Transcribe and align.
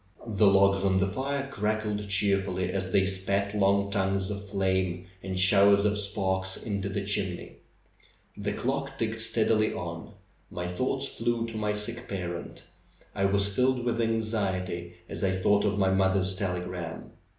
The 0.25 0.47
logs 0.47 0.83
on 0.83 0.97
the 0.97 1.05
fire 1.05 1.47
crackled 1.51 2.09
cheerfully 2.09 2.71
as 2.71 2.89
they 2.91 3.05
spat 3.05 3.55
long 3.55 3.91
tongues 3.91 4.31
of 4.31 4.49
flame 4.49 5.05
and 5.21 5.39
showers 5.39 5.85
of 5.85 5.95
sparks 5.95 6.57
into 6.57 6.89
the 6.89 7.05
chimney. 7.05 7.57
The 8.35 8.53
clock 8.53 8.97
ticked 8.97 9.21
steadily 9.21 9.75
on. 9.75 10.13
My 10.49 10.65
thoughts 10.65 11.07
flew 11.07 11.45
to 11.45 11.55
my 11.55 11.73
sick 11.73 12.07
parent. 12.07 12.63
I 13.13 13.25
was 13.25 13.47
filled 13.53 13.85
with 13.85 14.01
anxiety 14.01 14.95
as 15.07 15.23
I 15.23 15.33
thought 15.33 15.65
of 15.65 15.77
my 15.77 15.91
mother's 15.91 16.35
telegram. 16.35 17.11